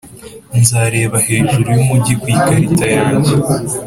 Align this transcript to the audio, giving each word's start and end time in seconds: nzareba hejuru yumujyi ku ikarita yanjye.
nzareba 0.59 1.17
hejuru 1.27 1.67
yumujyi 1.77 2.13
ku 2.21 2.25
ikarita 2.35 2.87
yanjye. 2.97 3.33